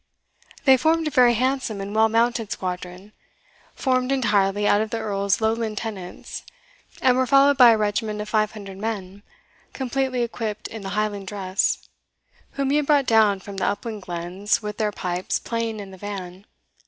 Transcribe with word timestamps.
They 0.65 0.77
formed 0.77 1.05
a 1.07 1.11
very 1.11 1.35
handsome 1.35 1.79
and 1.79 1.93
well 1.93 2.09
mounted 2.09 2.51
squadron, 2.51 3.13
formed 3.75 4.11
entirely 4.11 4.67
out 4.67 4.81
of 4.81 4.89
the 4.89 4.97
Earl's 4.97 5.41
Lowland 5.41 5.77
tenants, 5.77 6.41
and 7.03 7.15
were 7.17 7.27
followed 7.27 7.55
by 7.55 7.69
a 7.69 7.77
regiment 7.77 8.19
of 8.19 8.27
five 8.27 8.53
hundred 8.53 8.79
men, 8.79 9.21
completely 9.73 10.23
equipped 10.23 10.67
in 10.67 10.81
the 10.81 10.89
Highland 10.97 11.27
dress, 11.27 11.87
whom 12.53 12.71
he 12.71 12.77
had 12.77 12.87
brought 12.87 13.05
down 13.05 13.41
from 13.41 13.57
the 13.57 13.65
upland 13.67 14.01
glens, 14.01 14.59
with 14.59 14.79
their 14.79 14.91
pipes 14.91 15.37
playing 15.37 15.79
in 15.79 15.91
the 15.91 15.97
van. 15.99 16.45